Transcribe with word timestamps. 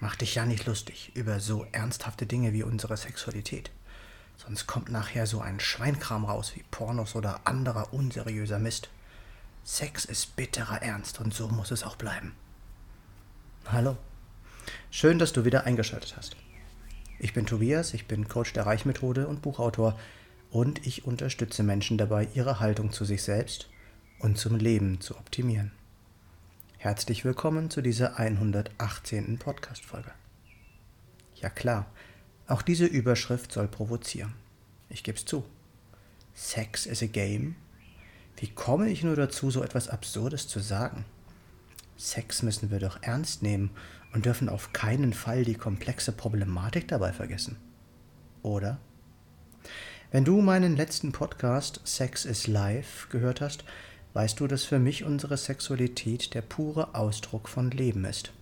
Mach 0.00 0.14
dich 0.14 0.36
ja 0.36 0.46
nicht 0.46 0.66
lustig 0.66 1.12
über 1.14 1.40
so 1.40 1.66
ernsthafte 1.72 2.26
Dinge 2.26 2.52
wie 2.52 2.62
unsere 2.62 2.96
Sexualität. 2.96 3.70
Sonst 4.36 4.68
kommt 4.68 4.90
nachher 4.90 5.26
so 5.26 5.40
ein 5.40 5.58
Schweinkram 5.58 6.24
raus 6.24 6.52
wie 6.54 6.64
Pornos 6.70 7.16
oder 7.16 7.40
anderer 7.44 7.92
unseriöser 7.92 8.60
Mist. 8.60 8.88
Sex 9.64 10.04
ist 10.04 10.36
bitterer 10.36 10.82
Ernst 10.82 11.20
und 11.20 11.34
so 11.34 11.48
muss 11.48 11.72
es 11.72 11.82
auch 11.82 11.96
bleiben. 11.96 12.32
Hallo. 13.66 13.96
Schön, 14.90 15.18
dass 15.18 15.32
du 15.32 15.44
wieder 15.44 15.64
eingeschaltet 15.64 16.14
hast. 16.16 16.36
Ich 17.18 17.34
bin 17.34 17.46
Tobias, 17.46 17.94
ich 17.94 18.06
bin 18.06 18.28
Coach 18.28 18.52
der 18.52 18.66
Reichmethode 18.66 19.26
und 19.26 19.42
Buchautor 19.42 19.98
und 20.50 20.86
ich 20.86 21.04
unterstütze 21.04 21.64
Menschen 21.64 21.98
dabei, 21.98 22.28
ihre 22.34 22.60
Haltung 22.60 22.92
zu 22.92 23.04
sich 23.04 23.24
selbst 23.24 23.68
und 24.20 24.38
zum 24.38 24.56
Leben 24.56 25.00
zu 25.00 25.16
optimieren. 25.16 25.72
Herzlich 26.80 27.24
willkommen 27.24 27.70
zu 27.70 27.82
dieser 27.82 28.20
118. 28.20 29.36
Podcast-Folge. 29.38 30.12
Ja 31.34 31.50
klar, 31.50 31.86
auch 32.46 32.62
diese 32.62 32.86
Überschrift 32.86 33.50
soll 33.50 33.66
provozieren. 33.66 34.34
Ich 34.88 35.02
geb's 35.02 35.24
zu. 35.24 35.44
Sex 36.34 36.86
is 36.86 37.02
a 37.02 37.06
game? 37.06 37.56
Wie 38.36 38.46
komme 38.46 38.90
ich 38.90 39.02
nur 39.02 39.16
dazu, 39.16 39.50
so 39.50 39.64
etwas 39.64 39.88
Absurdes 39.88 40.46
zu 40.46 40.60
sagen? 40.60 41.04
Sex 41.96 42.44
müssen 42.44 42.70
wir 42.70 42.78
doch 42.78 43.02
ernst 43.02 43.42
nehmen 43.42 43.70
und 44.12 44.24
dürfen 44.24 44.48
auf 44.48 44.72
keinen 44.72 45.14
Fall 45.14 45.44
die 45.44 45.56
komplexe 45.56 46.12
Problematik 46.12 46.86
dabei 46.86 47.12
vergessen. 47.12 47.56
Oder? 48.44 48.78
Wenn 50.12 50.24
du 50.24 50.40
meinen 50.42 50.76
letzten 50.76 51.10
Podcast 51.10 51.80
Sex 51.82 52.24
is 52.24 52.46
Life 52.46 53.08
gehört 53.08 53.40
hast, 53.40 53.64
weißt 54.14 54.40
du, 54.40 54.46
dass 54.46 54.64
für 54.64 54.78
mich 54.78 55.04
unsere 55.04 55.36
Sexualität 55.36 56.34
der 56.34 56.42
pure 56.42 56.94
Ausdruck 56.94 57.48
von 57.48 57.70
Leben 57.70 58.04
ist. 58.04 58.32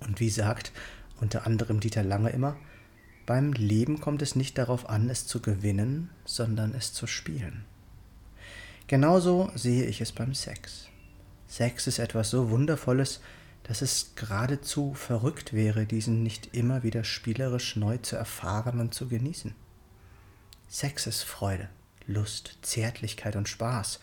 Und 0.00 0.20
wie 0.20 0.30
sagt 0.30 0.72
unter 1.20 1.46
anderem 1.46 1.80
Dieter 1.80 2.04
Lange 2.04 2.30
immer, 2.30 2.56
beim 3.26 3.52
Leben 3.52 4.00
kommt 4.00 4.22
es 4.22 4.36
nicht 4.36 4.56
darauf 4.56 4.88
an, 4.88 5.10
es 5.10 5.26
zu 5.26 5.40
gewinnen, 5.40 6.10
sondern 6.24 6.74
es 6.74 6.92
zu 6.92 7.06
spielen. 7.06 7.64
Genauso 8.86 9.50
sehe 9.54 9.84
ich 9.84 10.00
es 10.00 10.12
beim 10.12 10.32
Sex. 10.32 10.88
Sex 11.46 11.86
ist 11.86 11.98
etwas 11.98 12.30
so 12.30 12.50
Wundervolles, 12.50 13.20
dass 13.64 13.82
es 13.82 14.12
geradezu 14.14 14.94
verrückt 14.94 15.52
wäre, 15.52 15.84
diesen 15.84 16.22
nicht 16.22 16.54
immer 16.54 16.82
wieder 16.82 17.04
spielerisch 17.04 17.76
neu 17.76 17.98
zu 17.98 18.16
erfahren 18.16 18.80
und 18.80 18.94
zu 18.94 19.08
genießen. 19.08 19.54
Sex 20.68 21.06
ist 21.06 21.22
Freude, 21.22 21.68
Lust, 22.06 22.58
Zärtlichkeit 22.62 23.36
und 23.36 23.48
Spaß, 23.48 24.00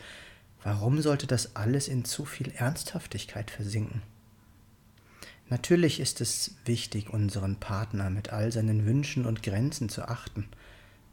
Warum 0.66 1.00
sollte 1.00 1.28
das 1.28 1.54
alles 1.54 1.86
in 1.86 2.04
zu 2.04 2.24
viel 2.24 2.50
Ernsthaftigkeit 2.56 3.52
versinken? 3.52 4.02
Natürlich 5.48 6.00
ist 6.00 6.20
es 6.20 6.56
wichtig, 6.64 7.10
unseren 7.10 7.54
Partner 7.54 8.10
mit 8.10 8.30
all 8.30 8.50
seinen 8.50 8.84
Wünschen 8.84 9.26
und 9.26 9.44
Grenzen 9.44 9.88
zu 9.88 10.08
achten, 10.08 10.48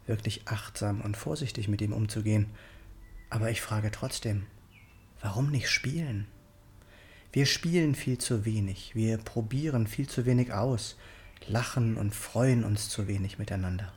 wirklich 0.08 0.48
achtsam 0.48 1.02
und 1.02 1.16
vorsichtig 1.16 1.68
mit 1.68 1.82
ihm 1.82 1.92
umzugehen. 1.92 2.46
Aber 3.30 3.48
ich 3.48 3.60
frage 3.60 3.92
trotzdem, 3.92 4.44
warum 5.20 5.52
nicht 5.52 5.70
spielen? 5.70 6.26
Wir 7.30 7.46
spielen 7.46 7.94
viel 7.94 8.18
zu 8.18 8.44
wenig, 8.44 8.96
wir 8.96 9.18
probieren 9.18 9.86
viel 9.86 10.08
zu 10.08 10.26
wenig 10.26 10.52
aus, 10.52 10.96
lachen 11.46 11.96
und 11.96 12.12
freuen 12.12 12.64
uns 12.64 12.88
zu 12.88 13.06
wenig 13.06 13.38
miteinander. 13.38 13.92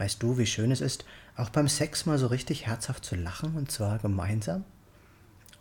Weißt 0.00 0.22
du, 0.22 0.38
wie 0.38 0.46
schön 0.46 0.70
es 0.70 0.80
ist, 0.80 1.04
auch 1.36 1.50
beim 1.50 1.68
Sex 1.68 2.06
mal 2.06 2.16
so 2.16 2.28
richtig 2.28 2.66
herzhaft 2.66 3.04
zu 3.04 3.16
lachen 3.16 3.54
und 3.54 3.70
zwar 3.70 3.98
gemeinsam? 3.98 4.64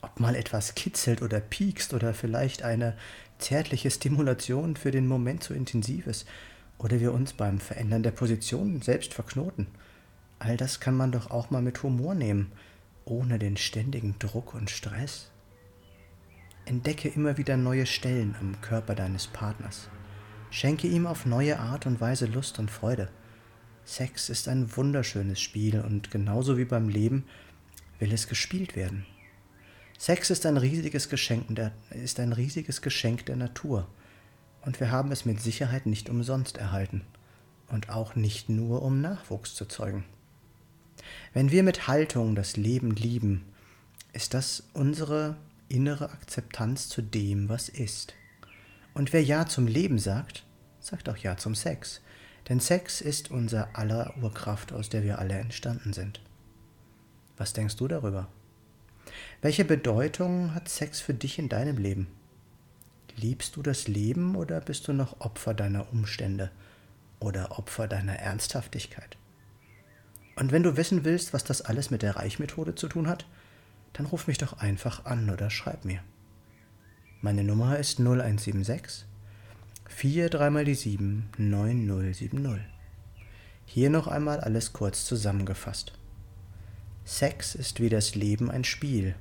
Ob 0.02 0.22
mal 0.22 0.34
etwas 0.34 0.76
kitzelt 0.76 1.22
oder 1.22 1.42
piekst 1.42 1.94
oder 1.94 2.14
vielleicht 2.14 2.64
eine 2.64 2.96
zärtliche 3.38 3.92
Stimulation 3.92 4.78
für 4.78 4.92
den 4.92 5.08
Moment 5.08 5.44
zu 5.44 5.54
intensiv 5.54 6.08
ist 6.08 6.26
oder 6.78 7.02
wir 7.02 7.12
uns 7.12 7.34
beim 7.34 7.60
Verändern 7.60 8.02
der 8.02 8.12
Position 8.12 8.82
selbst 8.82 9.14
verknoten. 9.14 9.68
All 10.40 10.56
das 10.56 10.80
kann 10.80 10.96
man 10.96 11.12
doch 11.12 11.32
auch 11.32 11.50
mal 11.50 11.62
mit 11.62 11.84
Humor 11.84 12.16
nehmen, 12.16 12.54
ohne 13.04 13.40
den 13.40 13.58
ständigen 13.58 14.16
Druck 14.20 14.54
und 14.54 14.70
Stress. 14.70 15.32
Entdecke 16.64 17.10
immer 17.10 17.38
wieder 17.38 17.58
neue 17.58 17.86
Stellen 17.86 18.36
am 18.40 18.62
Körper 18.62 18.96
deines 18.96 19.28
Partners. 19.28 19.90
Schenke 20.50 20.88
ihm 20.88 21.08
auf 21.08 21.26
neue 21.26 21.60
Art 21.60 21.86
und 21.86 22.00
Weise 22.00 22.26
Lust 22.26 22.58
und 22.58 22.72
Freude. 22.72 23.10
Sex 23.90 24.30
ist 24.30 24.48
ein 24.48 24.78
wunderschönes 24.78 25.42
Spiel 25.42 25.82
und 25.82 26.12
genauso 26.12 26.60
wie 26.60 26.66
beim 26.66 26.90
Leben 26.90 27.26
will 27.98 28.14
es 28.14 28.28
gespielt 28.28 28.76
werden. 28.76 29.08
Sex 29.98 30.30
ist 30.30 30.46
ein 30.46 30.58
riesiges 30.58 31.10
Geschenk 31.10 31.48
der, 31.56 31.72
ist 31.90 32.20
ein 32.20 32.32
riesiges 32.32 32.84
Geschenk 32.84 33.26
der 33.26 33.36
Natur 33.36 33.88
und 34.64 34.80
wir 34.80 34.92
haben 34.92 35.12
es 35.12 35.26
mit 35.26 35.42
Sicherheit 35.42 35.88
nicht 35.88 36.08
umsonst 36.08 36.58
erhalten 36.58 37.02
und 37.68 37.90
auch 37.90 38.14
nicht 38.14 38.48
nur 38.48 38.84
um 38.84 39.02
Nachwuchs 39.02 39.56
zu 39.56 39.66
zeugen. 39.66 40.06
Wenn 41.34 41.50
wir 41.50 41.64
mit 41.64 41.88
Haltung 41.88 42.36
das 42.36 42.58
Leben 42.58 42.92
lieben, 42.92 43.44
ist 44.14 44.36
das 44.36 44.70
unsere 44.74 45.36
innere 45.68 46.12
Akzeptanz 46.12 46.90
zu 46.90 47.02
dem, 47.02 47.50
was 47.50 47.70
ist. 47.70 48.14
Und 48.94 49.14
wer 49.14 49.24
Ja 49.24 49.48
zum 49.48 49.66
Leben 49.66 49.98
sagt, 49.98 50.46
sagt 50.80 51.10
auch 51.10 51.18
Ja 51.18 51.38
zum 51.38 51.56
Sex. 51.56 52.02
Denn 52.48 52.60
Sex 52.60 53.02
ist 53.02 53.32
unser 53.32 53.78
aller 53.78 54.14
Urkraft, 54.22 54.72
aus 54.74 54.90
der 54.90 55.04
wir 55.04 55.20
alle 55.20 55.36
entstanden 55.36 55.94
sind. 55.94 56.22
Was 57.38 57.54
denkst 57.54 57.76
du 57.76 57.88
darüber? 57.88 58.28
Welche 59.42 59.66
Bedeutung 59.66 60.54
hat 60.54 60.70
Sex 60.70 61.00
für 61.00 61.14
dich 61.14 61.40
in 61.40 61.50
deinem 61.50 61.78
Leben? 61.78 62.08
Liebst 63.16 63.56
du 63.56 63.62
das 63.62 63.88
Leben 63.88 64.36
oder 64.36 64.62
bist 64.62 64.88
du 64.88 64.94
noch 64.94 65.20
Opfer 65.20 65.54
deiner 65.54 65.92
Umstände 65.92 66.52
oder 67.20 67.58
Opfer 67.58 67.88
deiner 67.88 68.16
Ernsthaftigkeit? 68.16 69.18
Und 70.36 70.52
wenn 70.52 70.64
du 70.64 70.78
wissen 70.78 71.04
willst, 71.04 71.34
was 71.34 71.44
das 71.44 71.62
alles 71.62 71.92
mit 71.92 72.02
der 72.02 72.16
Reichmethode 72.16 72.76
zu 72.76 72.88
tun 72.88 73.08
hat, 73.08 73.26
dann 73.94 74.06
ruf 74.06 74.28
mich 74.28 74.38
doch 74.38 74.60
einfach 74.60 75.06
an 75.06 75.30
oder 75.30 75.50
schreib 75.50 75.84
mir. 75.84 76.02
Meine 77.22 77.44
Nummer 77.44 77.78
ist 77.78 78.00
0176 78.00 79.06
4 80.00 80.30
3 80.30 80.50
mal 80.50 80.64
die 80.64 80.76
7, 80.76 81.28
9070. 81.38 82.62
Hier 83.66 83.90
noch 83.90 84.08
einmal 84.08 84.40
alles 84.40 84.72
kurz 84.72 85.04
zusammengefasst. 85.04 85.92
Sex 87.04 87.54
ist 87.54 87.82
wie 87.82 87.90
das 87.90 88.16
Leben 88.16 88.50
ein 88.50 88.64
Spiel, 88.64 89.16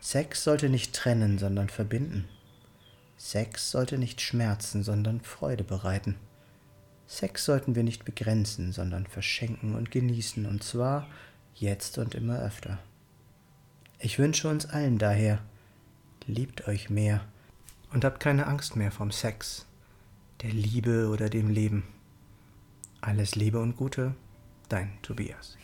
Sex 0.00 0.44
sollte 0.44 0.68
nicht 0.68 0.94
trennen, 0.94 1.38
sondern 1.38 1.68
verbinden. 1.68 2.28
Sex 3.24 3.70
sollte 3.70 3.98
nicht 3.98 4.20
schmerzen, 4.20 4.82
sondern 4.82 5.20
Freude 5.20 5.62
bereiten. 5.62 6.16
Sex 7.06 7.44
sollten 7.44 7.76
wir 7.76 7.84
nicht 7.84 8.04
begrenzen, 8.04 8.72
sondern 8.72 9.06
verschenken 9.06 9.76
und 9.76 9.92
genießen, 9.92 10.44
und 10.44 10.64
zwar 10.64 11.06
jetzt 11.54 11.98
und 11.98 12.16
immer 12.16 12.40
öfter. 12.40 12.80
Ich 14.00 14.18
wünsche 14.18 14.48
uns 14.48 14.66
allen 14.66 14.98
daher, 14.98 15.38
liebt 16.26 16.66
euch 16.66 16.90
mehr 16.90 17.24
und 17.92 18.04
habt 18.04 18.18
keine 18.18 18.48
Angst 18.48 18.74
mehr 18.74 18.90
vom 18.90 19.12
Sex, 19.12 19.66
der 20.42 20.50
Liebe 20.50 21.08
oder 21.08 21.30
dem 21.30 21.48
Leben. 21.48 21.84
Alles 23.00 23.36
Liebe 23.36 23.60
und 23.60 23.76
Gute, 23.76 24.16
dein 24.68 25.00
Tobias. 25.00 25.56